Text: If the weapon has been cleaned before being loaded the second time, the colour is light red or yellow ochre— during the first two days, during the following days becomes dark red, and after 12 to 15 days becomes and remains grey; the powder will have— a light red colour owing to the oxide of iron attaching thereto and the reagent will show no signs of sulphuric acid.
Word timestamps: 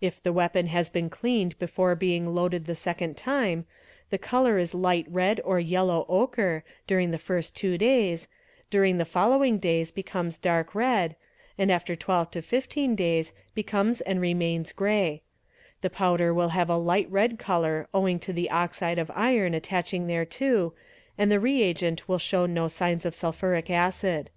If 0.00 0.20
the 0.20 0.32
weapon 0.32 0.66
has 0.66 0.90
been 0.90 1.08
cleaned 1.08 1.56
before 1.60 1.94
being 1.94 2.26
loaded 2.26 2.64
the 2.64 2.74
second 2.74 3.16
time, 3.16 3.64
the 4.10 4.18
colour 4.18 4.58
is 4.58 4.74
light 4.74 5.06
red 5.08 5.40
or 5.44 5.60
yellow 5.60 6.04
ochre— 6.08 6.64
during 6.88 7.12
the 7.12 7.16
first 7.16 7.54
two 7.54 7.78
days, 7.78 8.26
during 8.70 8.98
the 8.98 9.04
following 9.04 9.58
days 9.58 9.92
becomes 9.92 10.36
dark 10.36 10.74
red, 10.74 11.14
and 11.56 11.70
after 11.70 11.94
12 11.94 12.32
to 12.32 12.42
15 12.42 12.96
days 12.96 13.32
becomes 13.54 14.00
and 14.00 14.20
remains 14.20 14.72
grey; 14.72 15.22
the 15.80 15.88
powder 15.88 16.34
will 16.34 16.48
have— 16.48 16.68
a 16.68 16.74
light 16.76 17.08
red 17.08 17.38
colour 17.38 17.86
owing 17.94 18.18
to 18.18 18.32
the 18.32 18.50
oxide 18.50 18.98
of 18.98 19.12
iron 19.14 19.54
attaching 19.54 20.08
thereto 20.08 20.72
and 21.16 21.30
the 21.30 21.38
reagent 21.38 22.08
will 22.08 22.18
show 22.18 22.46
no 22.46 22.66
signs 22.66 23.04
of 23.06 23.14
sulphuric 23.14 23.70
acid. 23.70 24.28